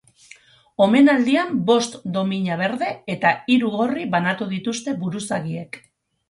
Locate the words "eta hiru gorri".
3.17-4.07